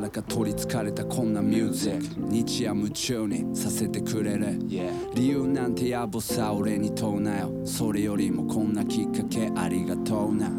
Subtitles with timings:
[0.00, 2.32] からか取りつかれたこんなミュージック。
[2.32, 4.46] 日夜夢中にさせてくれる。
[4.66, 7.50] Yeah 理由なんて野暮さ俺に問うなよ。
[7.66, 10.50] それよりもこんなきっかけありがとうな。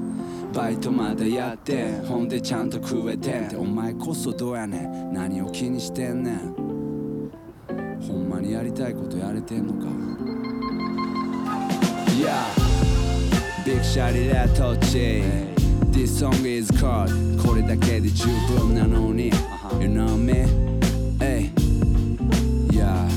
[0.53, 3.55] バイトまだやってほんでちゃんと食えてって。
[3.55, 5.13] お前こそどうやねん。
[5.13, 6.53] 何を気にしてんねん。
[8.07, 9.87] ほんまにやりたいことやれてんのか。
[12.11, 12.29] Yeah
[13.65, 15.23] Big Shotty だとち
[15.91, 17.11] This song is called
[17.45, 18.25] これだけで十
[18.57, 19.27] 分なのに。
[19.79, 20.45] You know me?
[21.19, 21.51] Hey.
[22.71, 23.07] Yeah.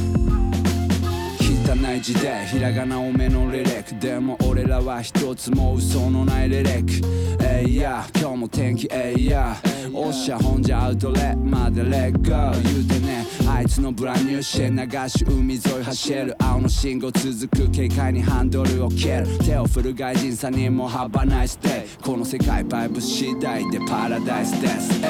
[1.40, 3.98] 汚い字でひらがな多めのリリック。
[4.00, 7.44] でも俺らは一つも嘘のないリリック。
[7.44, 8.88] えいや今日も天気。
[8.90, 9.56] えいや
[9.92, 12.62] おっしゃほんじゃアウトレットまでレッゴー。
[12.62, 19.26] 言うてねあいつのブランニューシェ流し海沿い走る青の信号続く軽快にハンドルを蹴る。
[19.44, 25.00] 手を振る外人さんにもハバナイスデイこの世界バイブ次第でパラダイスです。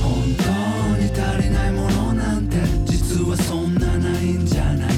[0.00, 0.44] 本当
[1.02, 4.94] に足りないものなんて実はそんなないんじゃない。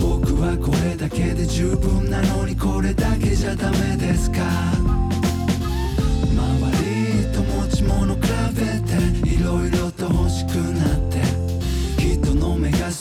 [0.00, 4.38] 僕はこれだけで十分なのにこれだけじゃダメですか。
[6.32, 6.40] 周
[6.80, 8.20] りと持ち物比
[8.54, 11.01] べていろいろと欲しくなって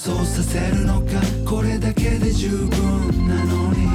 [0.04, 1.22] そうさせるのか。
[1.48, 3.86] これだけで十分なのに。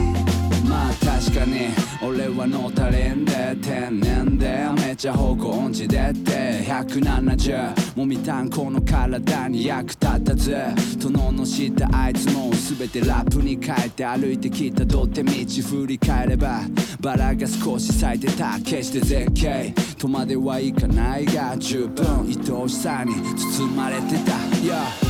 [0.69, 6.63] まあ確かに俺はノータレンで天然でめちゃ方向音痴でって。
[6.65, 10.57] 170もみたんこの体に役立たず。
[10.97, 16.61] 殿の下あいつも全てラップに変えて歩いてきたどって道振り返れば。
[17.01, 19.75] バラが少し咲いてた決して絶景。
[19.99, 22.29] とまではいかないが十分。
[22.29, 24.37] 愛おしさに包まれてた。
[24.63, 25.07] Yeah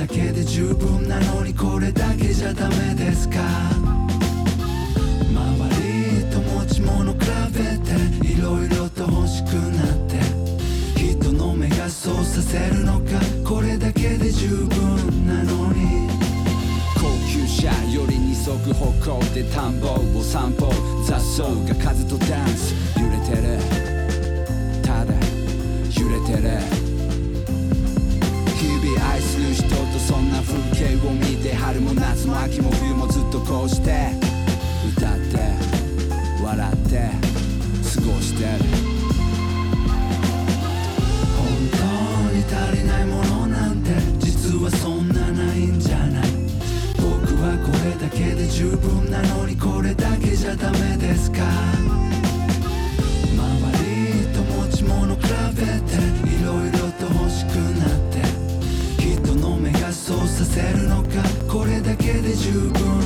[0.00, 3.36] だけで十分なのにこれだけじゃダメですか？
[5.28, 5.36] 周
[5.76, 7.18] りと持ち物比
[7.52, 10.16] べていろいろと欲しくなって
[10.98, 13.20] 人の目がそうさせるのか？
[13.46, 16.08] これだけで十分なのに。
[16.96, 20.72] 高級車より二足歩行で田んぼを散歩。
[21.06, 22.74] 雑草が風とダンス。
[22.98, 23.58] 揺れてる。
[24.82, 25.12] ただ
[25.92, 26.89] 揺れてる。
[29.20, 34.12] 愛する人とそんな風景を見て春も夏も秋も冬もずっとこうして
[34.96, 35.36] 歌って
[36.42, 37.10] 笑って
[37.94, 38.44] 過ごして。
[38.44, 38.48] る
[41.36, 41.84] 本当
[42.34, 46.30] に足りないものなんて実はそんなないんじゃない。
[46.96, 51.38] 僕はこれだけで十分なのにこれだけじゃダメですか。
[53.36, 53.44] 周
[53.84, 55.20] りと持ち物比
[55.56, 56.19] べて
[60.50, 61.08] せるのか
[61.48, 62.99] これだけで十分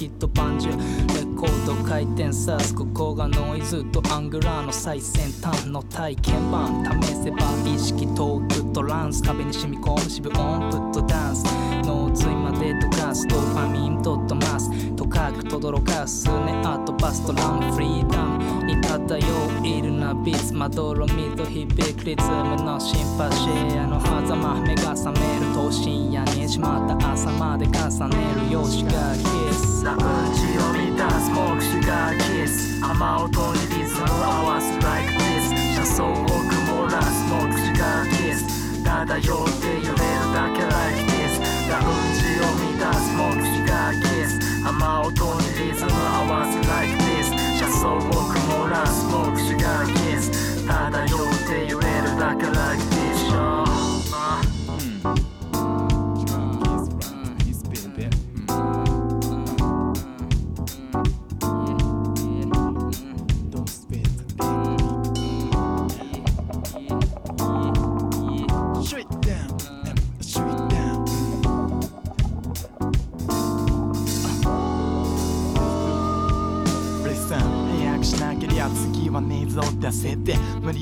[0.00, 6.82] ヒットパンジュレコード回転さすここがノイズとアングラーの最先端の体験版。
[7.02, 7.36] 試せば
[7.66, 9.22] 意識トークトランス。
[9.22, 11.44] 壁に染み込む渋音プットダンス。
[11.84, 13.28] 脳髄まで溶かす。
[13.28, 14.70] ドーパミンドットマス。
[15.10, 16.62] とかく轟かすね。
[16.64, 18.62] あとバストランフリーダム。
[18.64, 27.12] に漂ういるなビーツまどろみと響くリズムのシンパシーあの狭間目が覚めると深夜にしまった。
[27.12, 27.72] 朝まで重
[28.08, 28.16] ね
[28.46, 29.24] るよしがキ
[29.54, 29.98] スラウン
[30.34, 39.94] ジを満たす目視がキス雨音にリズム合わす like this 車窓を曇らす目視がキス漂って揺れる
[40.32, 41.84] だけ like this ラウン
[42.14, 44.40] ジを満たす目視がキス。
[44.66, 47.28] 雨音にリズム合わせ like this
[47.58, 50.66] 車窓を曇らす目視がキス。
[50.66, 54.59] 漂って揺れるだけ like this uh.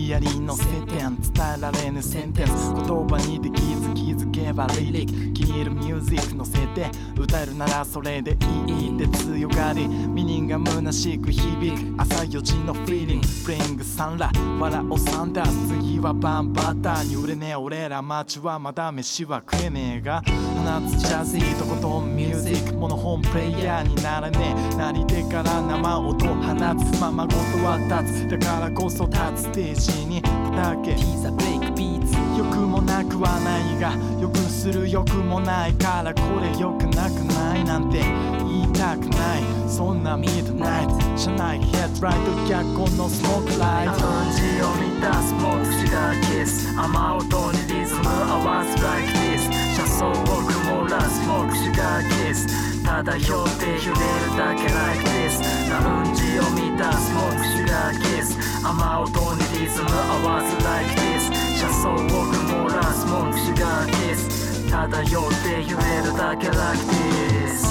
[0.09, 2.73] やり乗せてん伝えられぬセンテンス。
[2.73, 4.08] 言葉にできず気
[4.49, 8.37] づけばリリック気に入るミュージック乗せて歌えるならそれで
[8.69, 9.87] いいって強がり。
[9.89, 20.23] ミニンが虚しく響く朝4時のフィーリングプレイングサンラ笑おサンダー次はバンバターに売れねえ俺ら街はまだ飯は食えねえが。
[20.23, 22.75] 放つジャズイとことんミュージック。
[22.75, 24.77] モノホームプレイヤーにならねえ。
[24.77, 27.01] なり手から生音放つ。
[27.01, 28.29] ままごとは立つ。
[28.29, 29.43] だからこそ立つ。
[29.43, 30.95] ステージにだけ。
[30.95, 31.98] ピザベイクビー
[32.39, 39.43] 良くもなくはないが良くする良くもないからこれ良くなくないなんて言いたくない。
[39.67, 45.51] そんなミッドナイト車内ヘッドライト逆光のスモークライトラウンジを満たす目
[45.83, 46.71] 視がキス。
[46.79, 46.87] 雨
[47.19, 52.47] 音にリズム合わす like this 車窓を曇らす目視がキス。
[52.87, 58.39] 漂って揺れるだけ like this ラウンジを満たす目視がキス。
[58.63, 58.71] 雨
[59.03, 67.68] 音にリズム合わす like this 車窓ラスらす文句しがキス漂って揺れるだけラクティス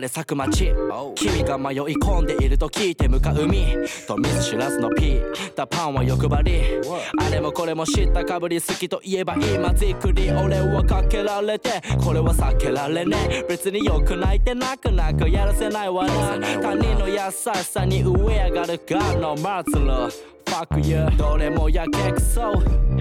[0.00, 0.72] で咲く街。
[1.14, 3.76] 君が迷い込んでいると聞いて向かう海。
[4.06, 5.52] と見ず知らずのピー。
[5.54, 6.60] タパンは欲張り。
[7.18, 11.82] あれもこれも知ったかぶり好きと言えば今じくり俺はかけられて。
[12.04, 13.46] これは避けられねえ。
[13.48, 16.38] 別によく泣いて泣く泣くやらせないわな。
[16.60, 18.14] 他人の優しさに上
[18.44, 22.50] 上がる God no 末路 Fuck you どれもやけくそ。
[22.50, 23.00] Turn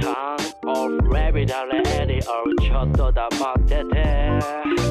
[0.64, 4.40] off レビダレエディオちょっと黙ってて。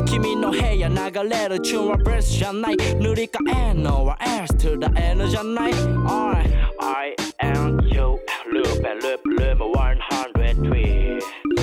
[0.05, 0.95] 君の部屋流
[1.29, 2.77] れるチューンはブレスじゃない。
[2.77, 5.73] 塗り替えんのは S to the N じゃない。
[6.09, 6.45] I
[6.81, 8.19] I am you
[8.53, 10.33] Loop and loop loop 103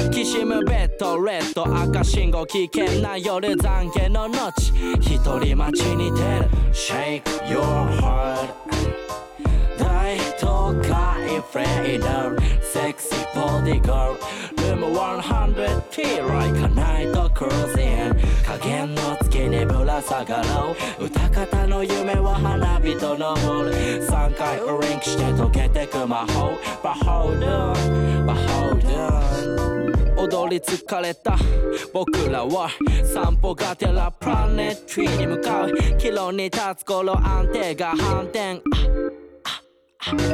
[0.09, 4.53] きしむベッドレッド赤信号危険な夜懺悔の後。
[5.01, 6.47] 一人待ちに出る。
[6.71, 7.61] Shake your
[7.99, 8.47] heart
[10.03, 14.17] 大都会フレーダー Sexy body girl.
[14.57, 18.13] Room 100T Like a night cruising.
[18.45, 21.05] 加減の月にぶら下がろう。
[21.05, 26.51] 歌方の夢は花火と登る3回ウリンクして溶けてく魔法。
[26.83, 30.21] But hold on But hold on.
[30.21, 31.37] 踊り疲れた。
[31.93, 32.69] 僕らは
[33.05, 35.73] 散歩がてらプラネットリーに向かう。
[35.97, 38.61] 岐路に立つ頃安定が反転。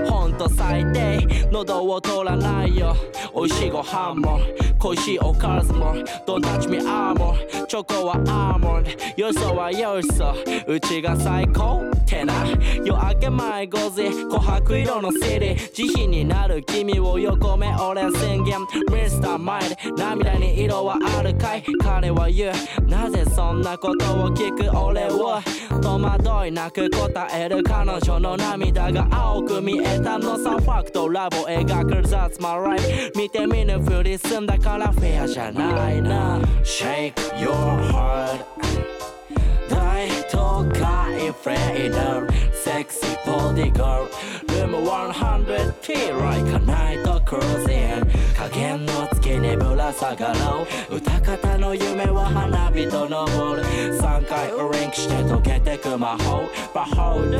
[0.09, 2.95] ほんと最低喉を通らないよ。
[3.35, 4.39] 美味しいご飯も
[4.79, 5.93] 恋しいおかずも
[6.25, 7.35] Don't touch me armor
[7.67, 10.33] チョコはアーモンドよそはよそ。
[10.67, 12.33] うちが最高ってな。
[12.83, 18.57] 夜明け前5時琥珀色のシティ慈悲になる君を横目俺宣言。
[18.89, 19.37] Mr.
[19.37, 21.63] Mind 涙に色はあるかい。
[21.83, 22.53] 彼は言う。
[22.87, 25.39] なぜそんなことを聞く俺を？
[25.81, 37.51] 戸惑いなく答える彼女の涙が青く見えたのさファクトラボ描く That's my life 見て見ぬふりすんだからフェアじゃないな Shake your
[37.91, 38.39] heart.
[39.69, 44.07] 大都会フレーダー Sexy body girl
[44.47, 48.07] Room 100T Like a night cruising.
[48.35, 53.63] 加減の月にぶら下がろう歌方の夢は花火と登る
[53.99, 57.35] 3回ウリンクして溶けてく魔法 But hold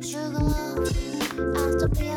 [0.00, 0.46] Sugar,
[1.56, 2.15] I still feel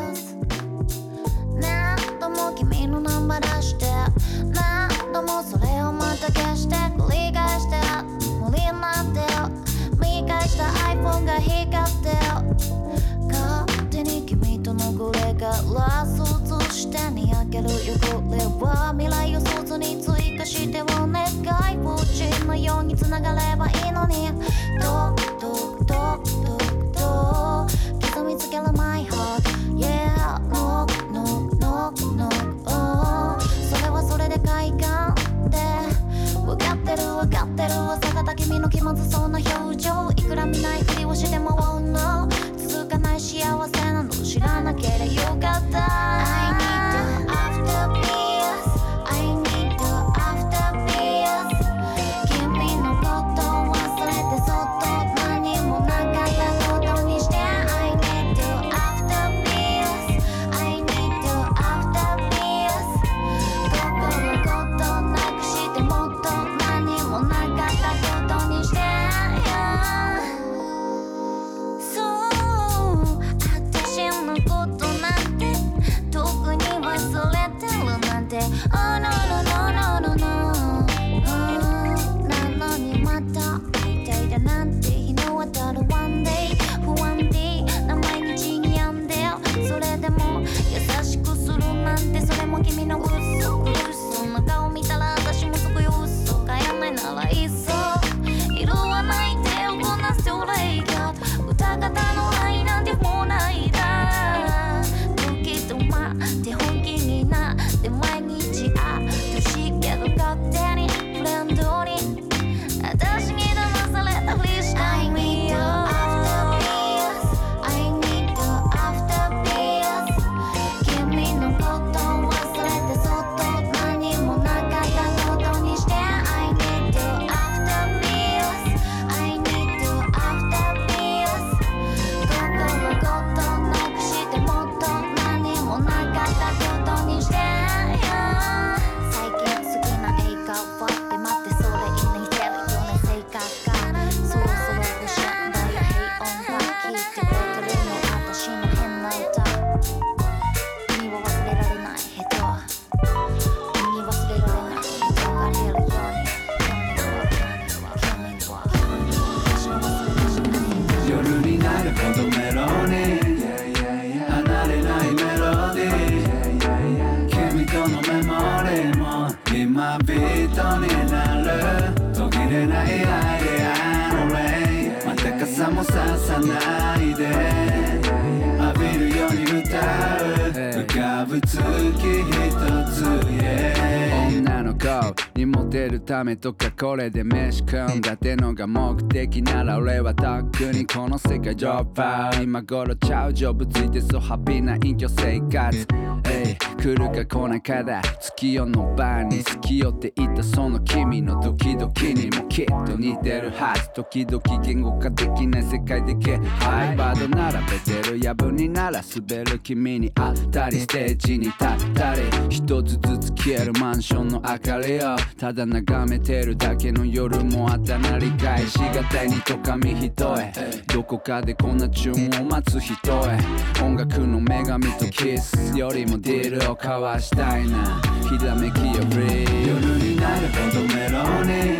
[186.10, 195.86] ためとかこれで飯食うんだってのが目的なら俺はとっくにこの世界ドロップアウト今頃ちゃうジョブついてそうハッピーな隠居生活
[196.28, 220.52] えい来るか来ないかだ月夜の晩に好きよって言ったその君のドキドキにもきっと似てるはず時々言語化できない世界でけハイバード並べてるやぶになら滑る君にあったりステージに立ったり一つずつ消えるマンションの明かりをただ眺めめてるだけの夜もあったなり返しがたいにとかみ一重
[220.92, 222.94] どこかでこんな注文を待つ人
[223.26, 223.38] へ。
[223.82, 228.00] 音楽の女神とキスよりもディールを交わしたいな。
[228.28, 231.79] ひらめきより夜になるほどメロディー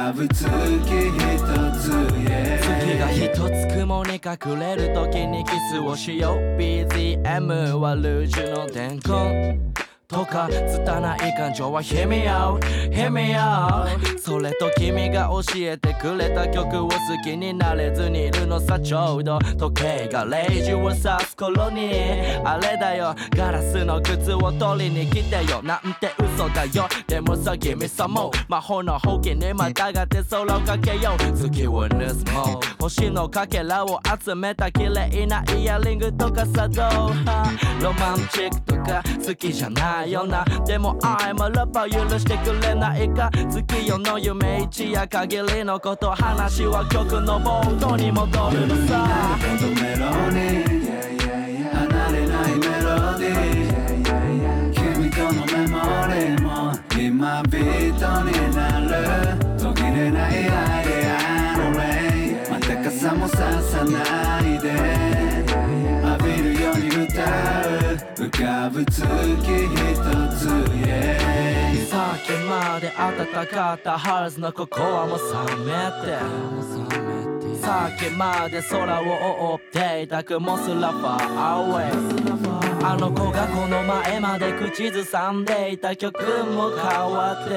[0.00, 0.46] 月一つ
[2.24, 3.28] yeah 月が一
[3.68, 6.36] つ雲に隠れる時にキスをしよう。
[6.58, 9.79] BGM はルージュの伝言。
[10.10, 12.58] とか拙い感情は Hear me out,
[12.90, 16.90] hear me out それと君が教えてくれた曲を好
[17.24, 21.90] きになれずにいるのさちょうど時計が0時を指す頃に
[22.44, 25.62] あれだよガラスの靴を取りに来てよ。
[25.62, 26.88] なんて嘘だよ。
[27.06, 31.32] でもさ Give me some more 魔法のほうきにまたがって空をかけよう。
[31.32, 32.82] 月を盗もう。
[32.82, 39.99] 星のかけらを集めた綺麗なイヤリングとかさどうロマンチックとか好きじゃない。
[40.06, 50.80] よなでも I'm a lover 許してくれないか月夜の夢一夜限りのこと話は曲の冒頭に戻るのさほどメロに
[51.72, 55.76] 離れないメロディー君とのメモ
[56.08, 56.50] リーも
[56.98, 58.90] 今ビートになる
[59.58, 61.84] 途切れないアイデアのレ
[62.28, 64.68] イまた傘もささないで
[66.02, 67.22] 浴びるように歌
[67.56, 67.59] う
[68.30, 69.04] 浮かぶ月一
[70.38, 70.48] つ
[70.86, 71.18] へ
[71.90, 75.22] さっきまで暖かったハルズのココアも冷
[75.66, 75.72] め
[76.06, 76.20] て。
[77.60, 82.84] さっきまで空を覆っていた雲すらファーアウェイ。
[82.84, 86.16] あの子がこの前まで口ずさんでいた曲
[86.46, 87.50] も変わって。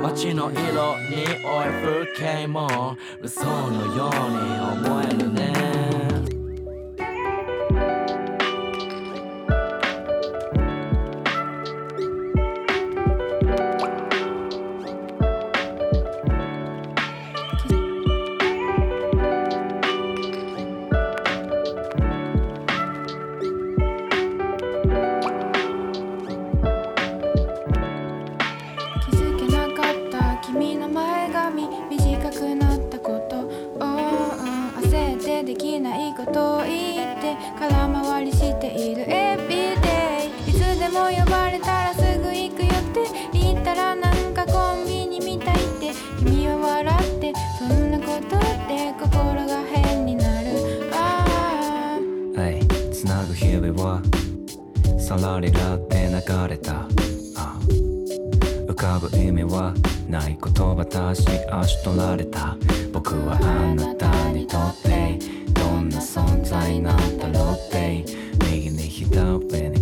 [0.00, 0.64] 街の色に
[1.44, 5.39] おい風景も嘘のように思えるね。
[55.10, 56.12] さらりらって流
[56.48, 56.86] れた。
[58.68, 59.74] 浮かぶ意味は
[60.08, 62.56] ない言葉たし足取られた。
[62.92, 65.18] 僕はあなたにとって
[65.52, 68.04] どんな存在なんだろうって。
[68.52, 69.79] 右に左に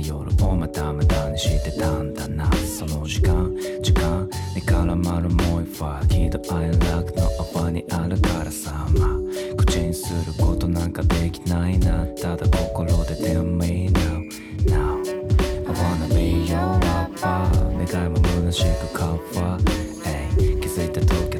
[0.00, 14.28] な夜をまた無駄にしてたんだなその時間時間に絡まるもう一ファ喜怒哀楽の泡にあるからさまあ口にすることなんかできないなただ心で Tell me now
[14.66, 15.00] now
[15.66, 21.00] I wanna be your lover 願いも虚しくカバー Ay 気づいた。
[21.00, 21.39] 時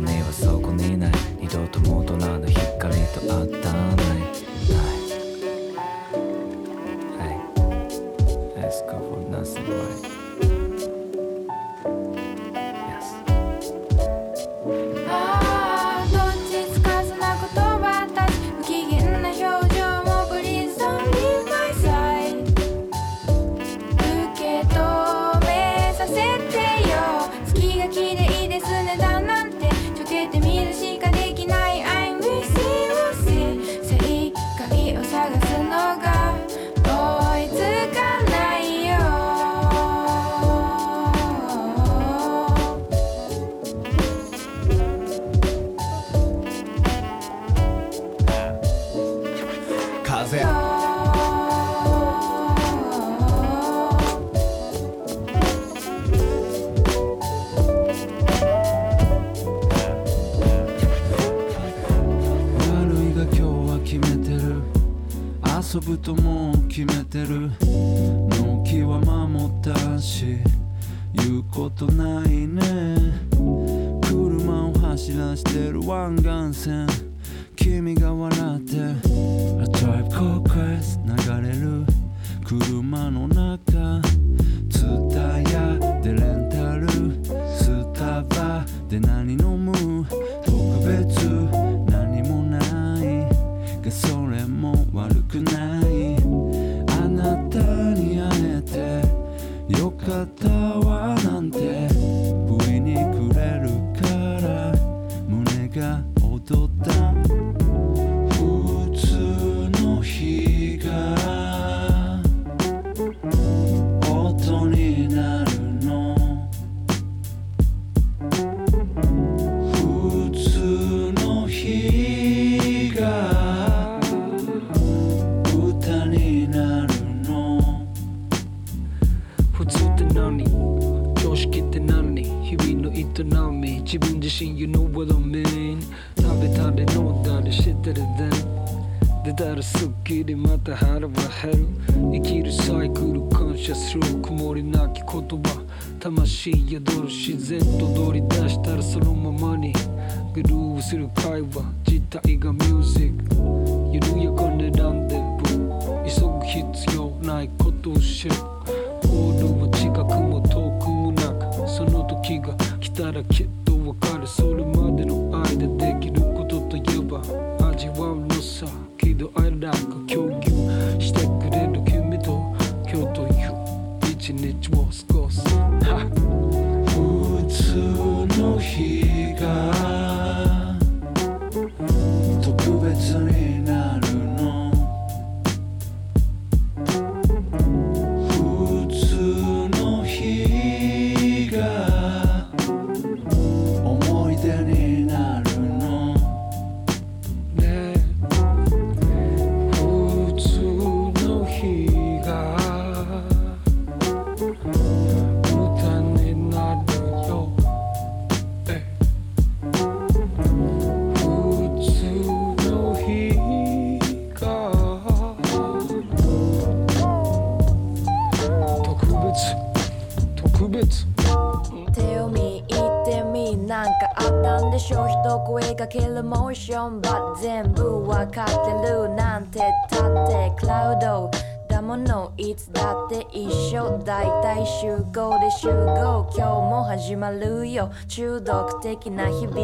[224.81, 227.01] ったんでしょ一声かけるモーション。
[227.01, 231.31] バ全部わかってるなんてたってクラウド
[231.69, 233.99] だものいつだって一緒。
[234.05, 236.29] だいたい集合で集合。
[236.35, 237.90] 今日も始まるよ。
[238.09, 239.57] 中毒的な日々。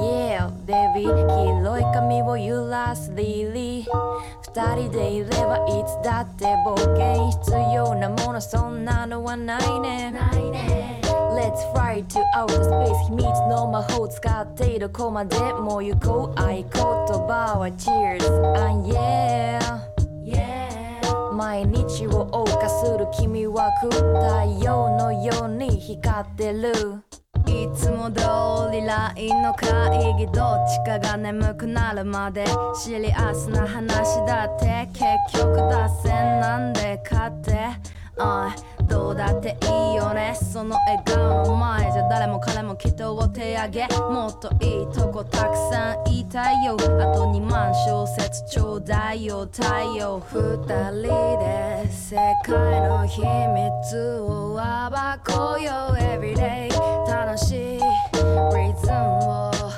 [0.00, 3.86] Yeah baby 黄色い髪を揺らすリリー
[4.42, 8.40] 二人でいればいつだって冒険必要なもの。
[8.40, 10.99] そんなのはないねないね。
[11.40, 12.98] Let's fly to outer space.
[13.08, 18.26] 秘密の魔法使ってどこまでも行こう合言葉は Cheers.
[18.60, 19.58] And yeah
[20.22, 21.32] yeah.
[21.32, 26.72] 毎日を謳歌する君は太陽のように光ってる
[27.46, 37.70] いつも通り LINE の会議どっちかが眠くなるまでシリアスな話だって結局脱線なんでかって
[38.22, 38.54] あ
[38.86, 40.34] どうだっていいよね。
[40.34, 43.88] その笑顔の前じゃ誰も彼も人を手上げ。
[44.10, 46.74] もっといいとこたくさん言いたいよ。
[46.74, 46.76] あ
[47.14, 49.48] と2万小節ちょうだいよ。
[49.50, 49.64] 太
[49.96, 51.02] 陽二人
[51.38, 54.60] で世界の秘密を暴
[55.24, 55.70] こうよ。
[55.96, 56.68] Everyday
[57.08, 57.80] 楽しい。
[57.80, 59.69] リズムを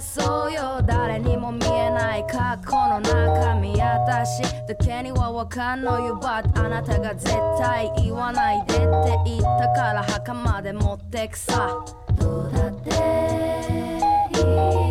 [0.00, 0.80] そうよ。
[0.86, 6.16] 誰にも見えない過去の中身私だけにはわかんのよ。
[6.20, 8.86] But あなたが絶対言わないでって
[9.26, 11.84] 言ったから墓まで持ってくさ。
[12.18, 12.90] どうだって
[14.34, 14.40] い
[14.82, 14.85] い？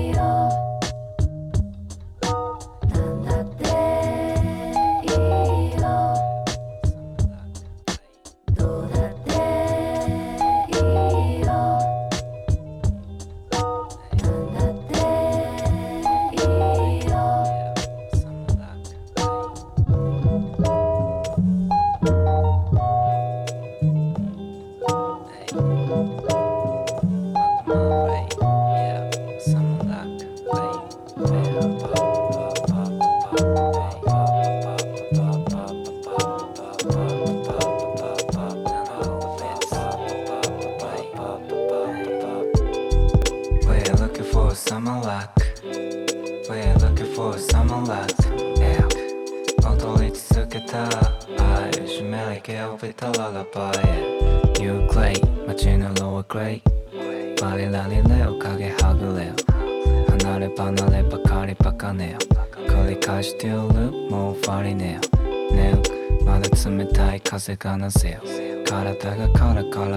[67.65, 68.19] たい風がなぜよ。
[68.63, 69.94] 体がカラカラ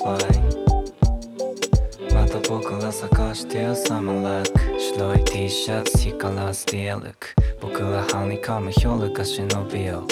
[0.00, 0.16] Fly
[2.14, 4.80] また僕ら探してるサマーラック。
[4.80, 10.06] 白い T シャツ光らせて歩く僕らハニカム夜が忍びよ。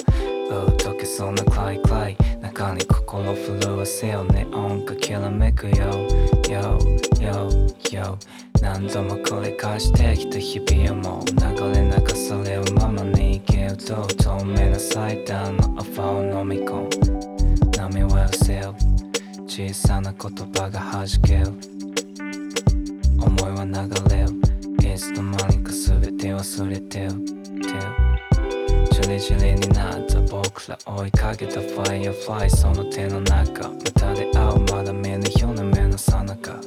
[0.51, 2.17] う溶けそうなクライクライ。
[2.43, 5.75] 中に心震わせよネオンがきらめくよ。
[6.43, 6.79] Yo
[7.19, 7.49] Yo
[7.85, 8.17] Yo
[8.61, 11.35] 何度も繰り返してきた日々をもう流
[11.73, 16.89] れ流されるままに生きると透明な祭壇のアファを飲み込む。
[17.75, 18.75] 波は寄せよ
[19.59, 21.47] 小さな言葉が弾ける
[23.21, 23.75] 思いは流
[24.09, 27.11] れるいつの間にか全て忘れてる
[28.93, 32.51] じりじりになった僕ら追いかけたファイアフライ。
[32.51, 33.69] その手の中。
[33.69, 36.61] また出会うまだ見ぬ日の目のさなか。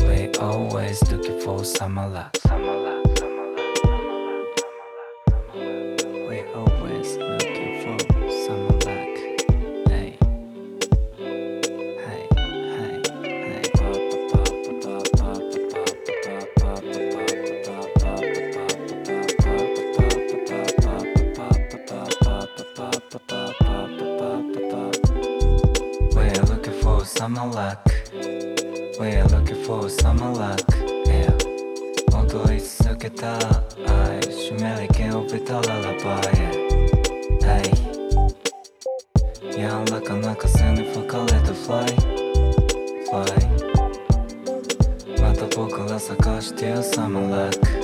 [0.00, 3.01] We always looking for summer love
[27.41, 27.79] summer luck
[28.99, 30.61] We're looking for summer luck
[31.07, 31.33] Yeah
[32.13, 36.45] 踊り続けた愛湿り気を帯びたララバイへ
[37.41, 37.73] Hey
[39.51, 39.61] 柔
[39.91, 41.85] らかな風に吹かれた Fly
[43.09, 43.25] Fly
[45.19, 47.80] また僕ら探してる Summer luck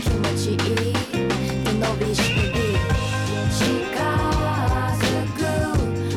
[0.00, 0.64] 気持ちいいで
[1.74, 2.60] 伸びしてる
[3.52, 3.64] 近
[4.96, 5.02] づ
[5.36, 5.38] く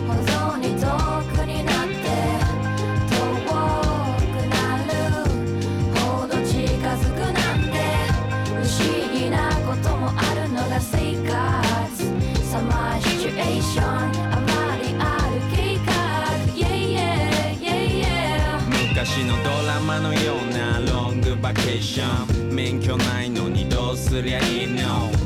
[0.08, 0.88] ほどに遠
[1.36, 2.02] くになって
[3.10, 3.14] 遠
[3.44, 3.52] く
[4.48, 4.56] な
[4.88, 4.92] る
[6.00, 6.56] ほど近
[6.96, 7.76] づくなんて
[8.48, 8.80] 不思
[9.12, 9.36] 議な
[9.68, 11.34] こともあるのが生活
[12.50, 15.92] サマーシチュエーションあまりある計画
[16.56, 17.02] Yeah yeah
[17.60, 22.44] yeah yeah 昔のドラマのようなロングバケーション。
[22.54, 23.30] 免許ない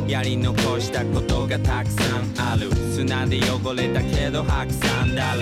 [0.08, 2.72] やり残したことがたくさんある。
[2.94, 5.42] 砂で汚れたけど白山だる。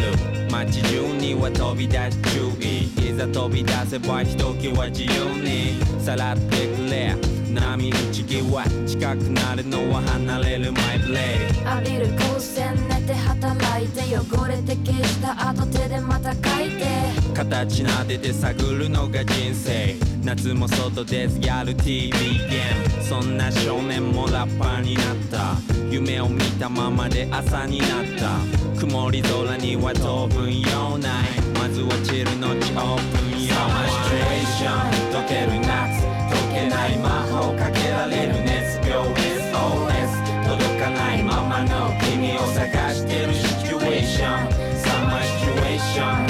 [0.49, 3.09] 街中には飛び出し注意。
[3.09, 5.09] いざ飛び出せばひときわ自由
[5.39, 7.34] にさらってくれ。
[7.55, 11.65] 波打ち際近くなるのは離れるマイブレイ。
[11.65, 16.85] 浴びる光線寝て働いて汚れて消した後手でまた書いて。
[17.33, 19.95] 形なでて探るのが人生。
[20.23, 23.03] 夏も外ですやる TV ゲーム。
[23.03, 25.55] そんな少年もラッパーになった。
[25.89, 27.89] 夢を見たままで朝になっ
[28.19, 28.79] た。
[28.79, 31.11] 曇り空には当分用ない。
[31.57, 33.53] まず落ちる後オープン用。
[33.53, 36.03] サマーシチュエーション溶ける夏。
[36.03, 36.14] 溶
[36.55, 44.75] けない魔法かけられる熱病 SOS 届かないままの君を探してるシチュエーション。
[44.79, 46.24] サマーシチュエーション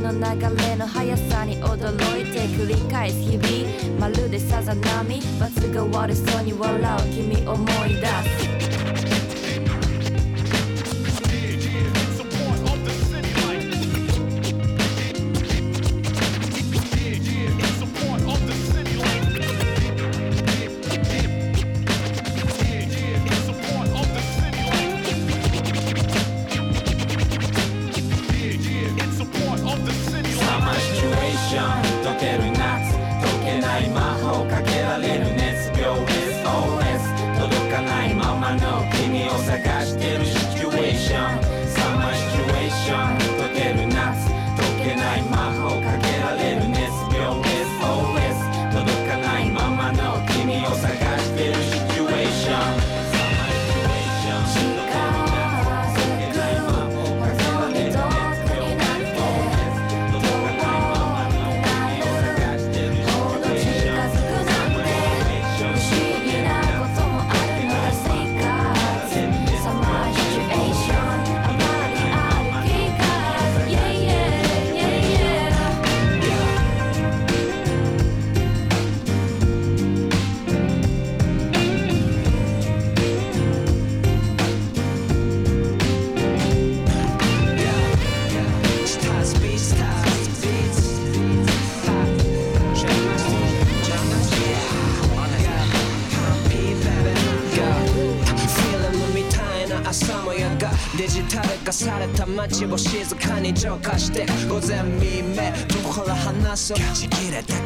[0.00, 4.00] 時の流れの速さに驚いて繰り返す日々。
[4.00, 5.20] まるでさざ波。
[5.38, 8.79] 罰が悪そうに笑う君思い出す。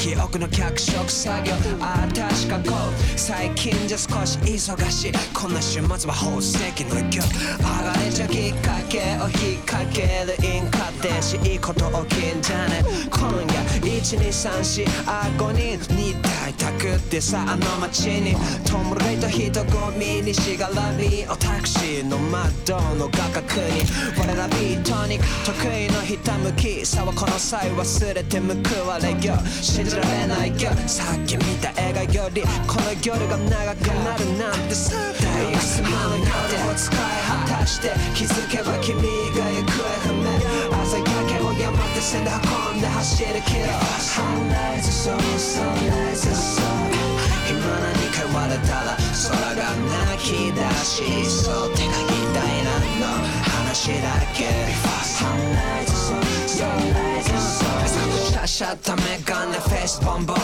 [0.05, 1.55] 記憶の脚色作業。
[1.81, 3.19] ああ確かこう。
[3.19, 5.13] 最近じゃ少し忙しい。
[5.33, 7.23] こんな週末は宝石の勢い
[7.63, 12.85] 剥がれちゃきっかけを引っ掛けるインカテしいいこと起きんじゃね。
[13.11, 18.37] 今夜1234あ5人に大宅ってさあの街に。
[18.71, 21.25] トムレイと人混みにしがらみ。
[21.25, 23.81] をタクシーの窓の画角に。
[24.19, 26.85] 我らビートに得意のひたむき。
[26.85, 29.39] さはこの際忘れて報われよ。
[29.63, 34.75] 信じられないよさっき見た映画よりこの夜が長くなるなんて。
[34.75, 37.91] さ大学スマの手を使い果たして。
[38.15, 40.25] 気づけば君が行方不明。
[40.83, 42.31] 朝焼けを山手線で
[42.73, 46.63] 運んで走るけど Sunrise so sunrise so
[47.49, 49.63] 今何か言われたら空が
[50.07, 51.75] 泣き出しそう。
[51.75, 52.71] 手が痛いな
[53.01, 54.45] の話だけ。
[55.03, 60.37] Sunrise so sunrise so シャシャったメガネフェイスボンボン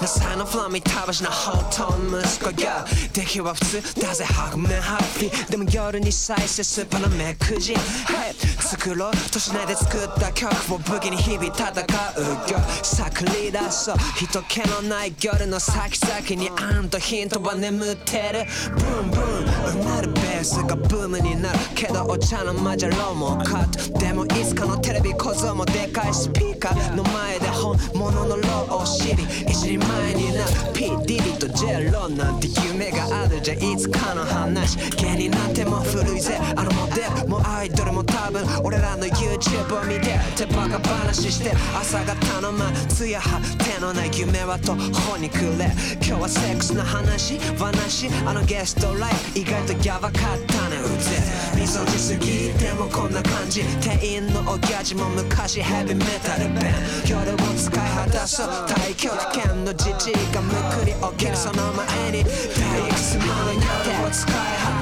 [0.00, 18.44] なさのフラミたばしなほとん息子が出来は普通だぜハグメハッピーでも夜に再生スーパーの目くじ Hey 作ろうとしないで作った曲を武器に日々戦うよさくり出そう人気のない夜の先々にあんとヒントは眠ってる
[18.74, 50.12] ブンブンうなるベースがブームになるけどお茶のマジャロもカットでもいつかのテレビ小僧もでかいスピーカーの前で本物のローを知り一人前にな P ディリとジェロなんて夢があるじゃいつかの話芸人なんても古いぜあのモデルもアイドルも多分俺らの YouTube を見ててバカ話して朝方のまつやは手のない夢は途方に暮れ今日はセックスの話話あのゲストライブ意外とヤバかっ
[50.46, 51.16] たねうぜ
[51.58, 64.34] みそじすぎてもこんな感じ店員のおギャジも昔ヘビメタルベン夜を使い果たそう太極拳のじじいがむくり起きるその前に大学スマの手を使い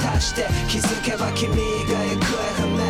[0.02, 2.82] 果たして気づけば君が行方不明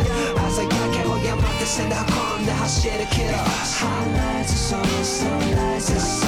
[0.49, 6.25] 朝焼けを山手線で運んで走るけど Sunrise so sunrise so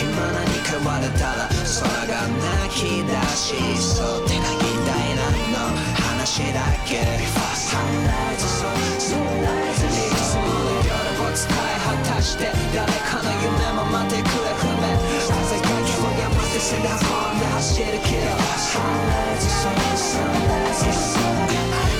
[0.00, 7.04] 今何か言われたら空が泣き出しそう手が痛いなの話だけ
[7.52, 8.64] Sunrise so
[8.98, 10.48] sunrise いくつもの
[10.80, 11.71] 夜を使い
[12.12, 12.44] さして
[12.74, 14.84] 誰かの夢も待ってくれ不明。
[15.16, 16.92] 朝焼けを山手線で運
[17.36, 18.36] んで走るけど。
[18.60, 21.16] Sunrise so sunrise so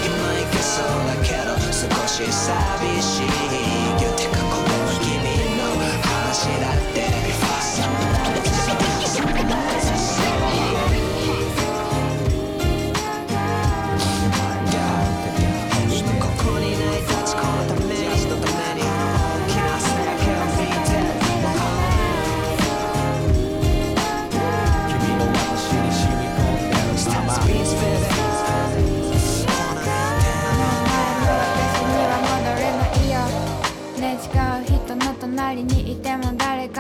[0.04, 3.30] 今行けそうだけど少し寂しい。
[4.00, 5.08] 言ってかこれは君
[5.56, 5.60] の
[6.02, 7.11] 話だって。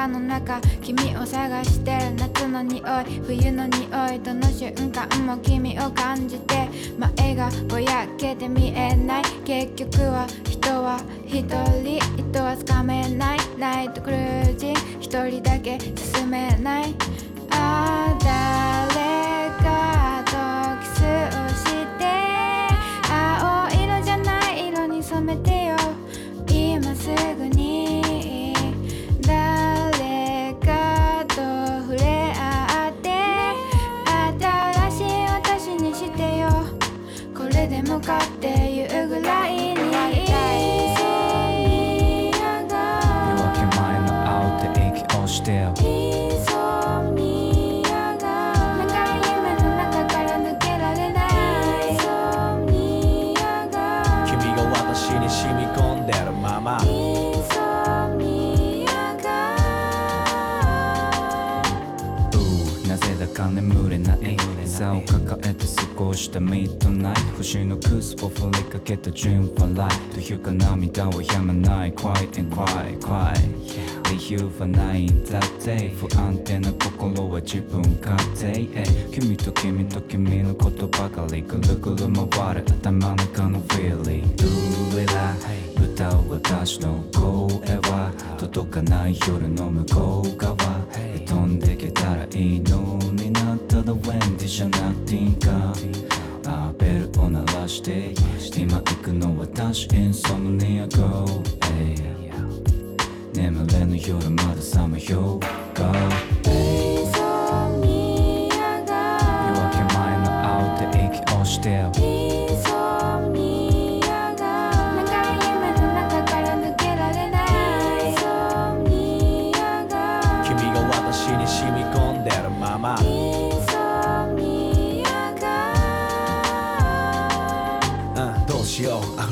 [0.08, 11.42] の中君を探してる夏の匂い冬の匂いどの瞬間も君を感じて前がぼやけて見えない結局は人は一
[11.82, 12.00] 人
[12.32, 16.94] 人はつかめないナイトクルージン一人だけ進めない。
[17.54, 18.24] ああ
[18.88, 18.91] だ
[75.62, 78.66] んだって不安定な心は自分勝手
[79.12, 82.71] 君と君と君のことばかりぐるぐる回る。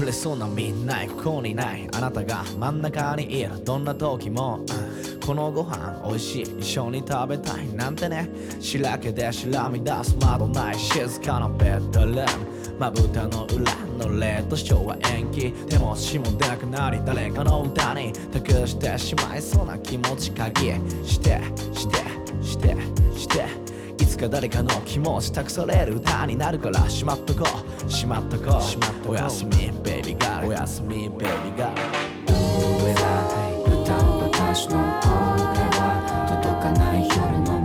[0.00, 1.86] 溢れそうなみんなここにない。
[1.92, 3.62] あなたが真ん中にいる。
[3.62, 4.60] どんな時も、
[5.26, 6.42] このご飯美味しい。
[6.58, 7.70] 一緒に食べたい。
[7.74, 8.30] なんてね。
[8.60, 10.78] しらけでしらみ出す窓ない。
[10.78, 12.76] 静かなベッドルーム。
[12.78, 15.52] まぶたの裏のレッドショーは延期。
[15.68, 20.72] でも血も出なくなり誰かの歌に託してしまいそうな気持ち鍵
[21.04, 21.42] して
[21.74, 21.98] して
[22.42, 22.74] して
[23.14, 23.69] してい
[24.20, 26.86] つか誰かの気持ち託される歌になるから。
[26.90, 27.44] しまっとこ
[27.86, 27.90] う。
[27.90, 28.62] しまっとこう。
[28.62, 29.50] しまっとこうおやすみ
[29.82, 31.82] ベイビーガールおやすみベイビーガール
[32.84, 33.00] 上だ
[33.64, 35.08] 歌う私の声
[35.72, 35.82] は
[36.28, 37.59] 届かない夜の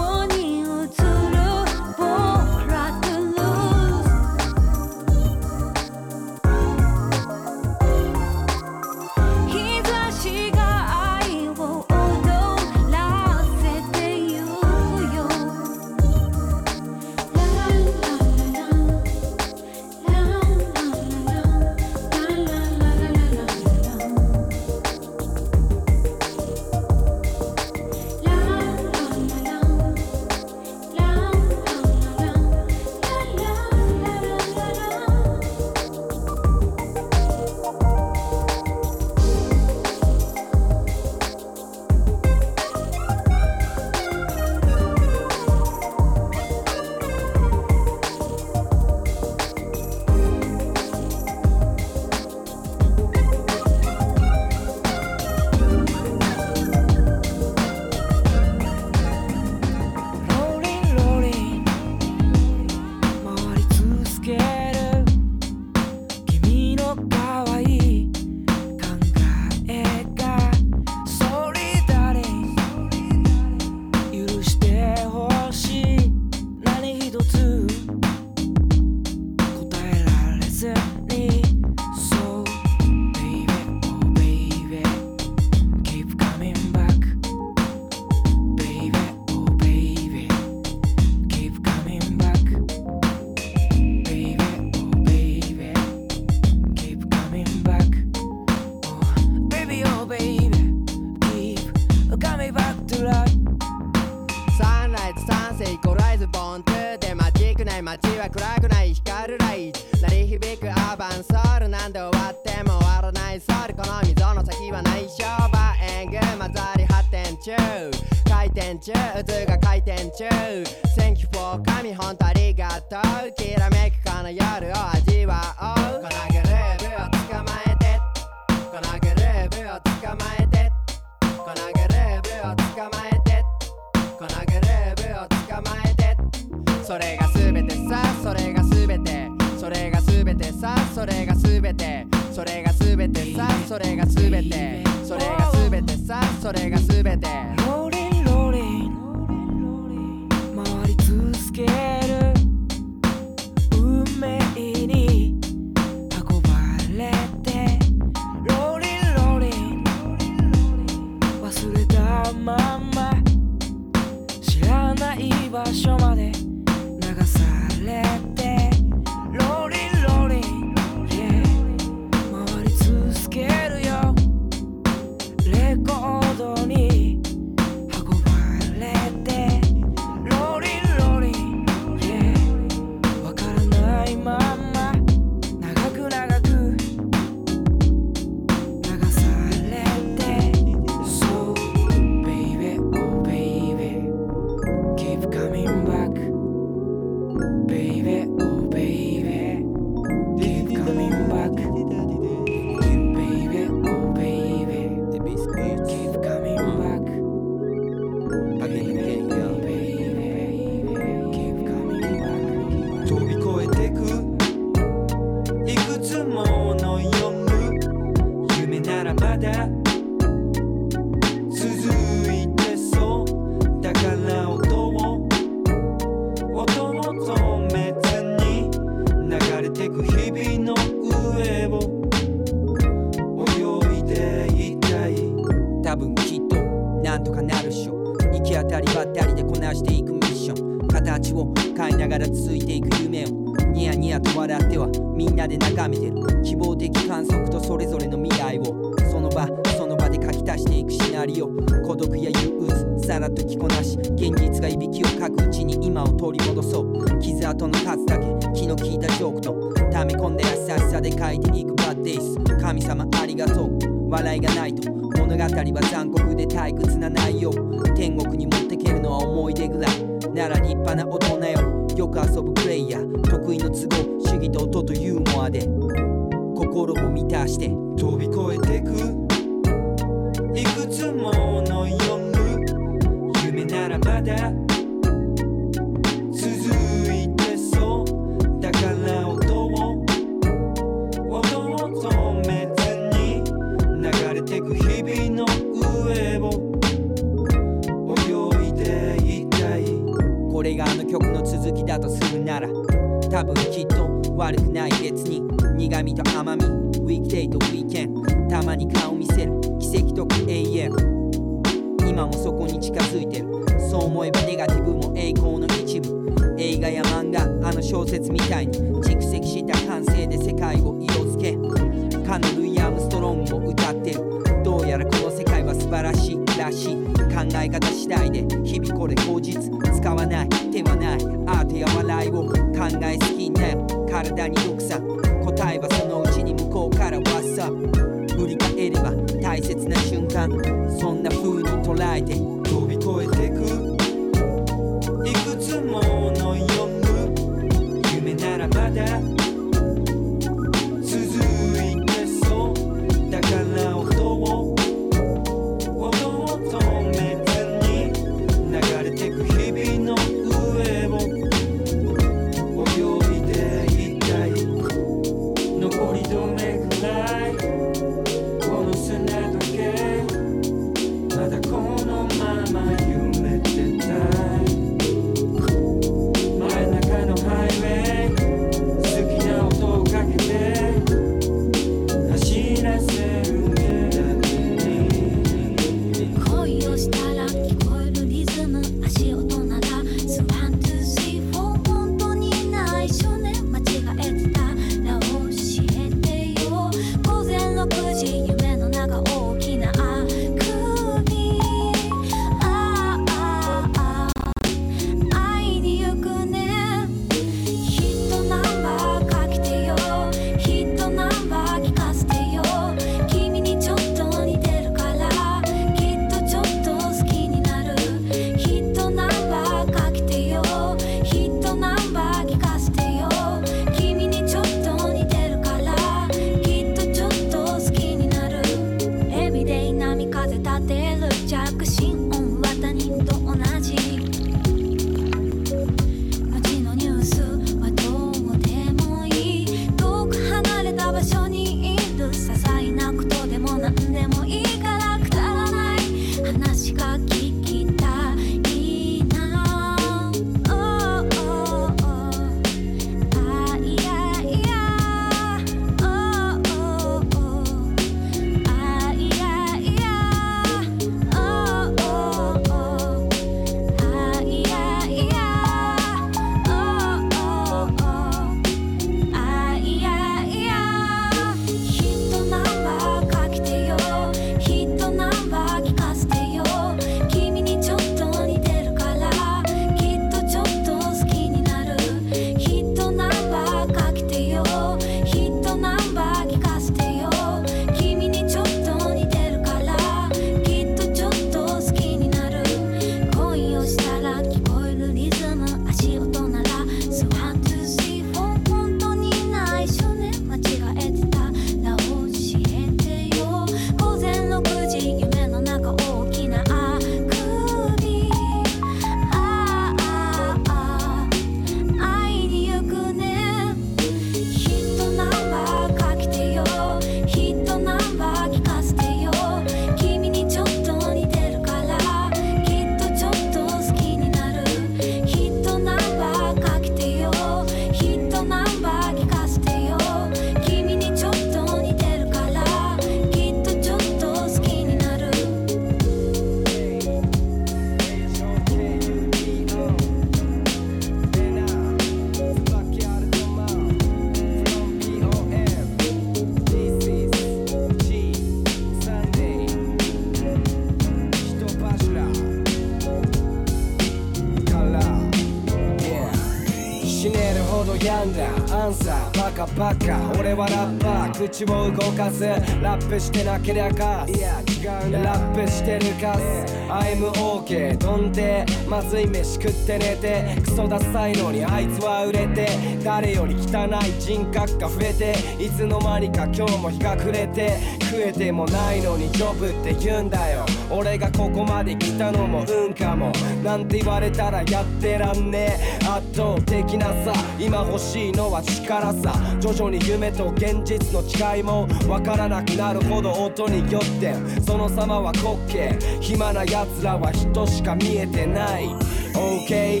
[561.56, 562.44] 口を動かす。
[562.82, 564.26] ラップしてなけりゃか。
[564.28, 565.22] いや違うな。
[565.22, 566.42] ラップしてるかす。
[566.90, 570.60] I'm OK どんでまずい飯食って寝て。
[570.60, 572.68] クソダサいのにあいつは売れて。
[573.02, 575.34] 誰より汚い人格が増えて。
[575.64, 577.78] いつの間にか今日も日が暮れて。
[578.10, 580.66] 食えてもないのにジョブって言うんだよ。
[580.90, 583.32] 俺がここまで来たのも運かも
[583.66, 598.86] なんて言われたらやってらんねえ圧倒的なさ今欲しいのは力さ徐々に夢と現実の違いもわからなくなるほど音に酔ってその様は滑稽暇な奴らは人しか見えてない
[599.34, 600.00] OK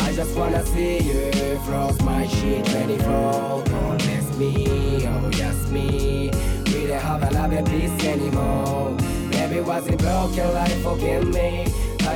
[0.00, 1.30] I just wanna see you
[1.60, 6.32] froze my sheet 24 Don't miss me, oh yes me
[6.66, 8.96] We don't have a love and peace anymore
[9.30, 11.67] Maybe wasn't broken life, forgive me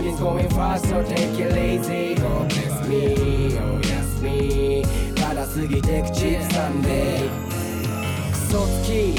[0.03, 4.83] Time is going fast, so take it easy Don't miss me, oh yes me.
[5.15, 9.15] ただ過ぎてくチップサンデークソつき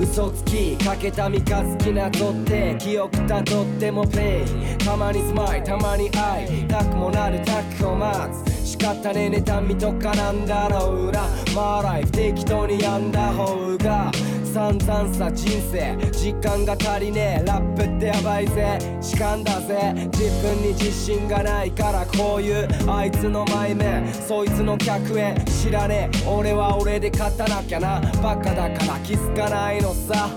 [0.00, 4.78] 嘘つきかけた三日月なぞって記憶たどってもプレイ。
[4.78, 8.66] たまにスマイたまに愛たくもなるタックを待つ。
[8.66, 11.20] 仕方ねえ妬みとかなんだろうな。
[11.54, 14.10] マーライフ適当にやんだ方が。
[14.52, 17.46] 散々さ人生時間が足りねえ。
[17.46, 18.78] ラップってやばいぜ。
[19.00, 19.94] 痴漢だぜ。
[20.12, 22.68] 自分に自信がないからこういう。
[22.86, 25.34] あいつの前面そいつの客へ。
[25.46, 26.28] 知らねえ。
[26.28, 28.00] 俺は俺で勝たなきゃな。
[28.22, 30.28] バカだから気づかないのさ。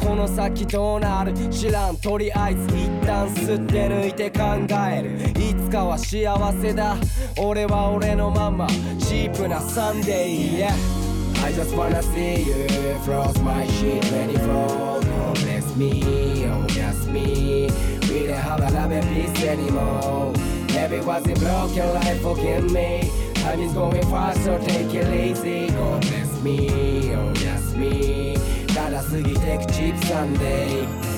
[0.00, 1.32] この先どうなる？
[1.50, 1.96] 知らん。
[1.96, 4.44] とりあえず一旦吸って抜いて考
[4.88, 5.30] える。
[5.42, 6.96] いつかは幸せだ。
[7.38, 8.68] 俺は俺のまま。
[9.00, 10.58] チープなサンデー。
[10.68, 11.03] Yeah
[11.43, 17.69] I just wanna see you froze my sheet 24 Don't bless me, oh yes me
[18.09, 20.33] We don't have a love and peace anymore
[20.73, 25.67] Maybe was a broken life, forgive me Time is going fast, so take it easy
[25.69, 28.37] God bless me, oh yes me
[28.73, 31.12] ただ過ぎてくチップサンデー